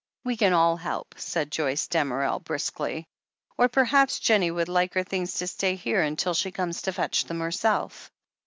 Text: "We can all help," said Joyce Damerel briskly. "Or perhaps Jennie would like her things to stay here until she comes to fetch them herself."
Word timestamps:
"We 0.23 0.35
can 0.35 0.51
all 0.51 0.77
help," 0.77 1.13
said 1.17 1.51
Joyce 1.51 1.85
Damerel 1.87 2.39
briskly. 2.39 3.07
"Or 3.55 3.69
perhaps 3.69 4.17
Jennie 4.19 4.49
would 4.49 4.67
like 4.67 4.95
her 4.95 5.03
things 5.03 5.35
to 5.35 5.45
stay 5.45 5.75
here 5.75 6.01
until 6.01 6.33
she 6.33 6.49
comes 6.49 6.81
to 6.81 6.91
fetch 6.93 7.25
them 7.25 7.39
herself." 7.39 8.11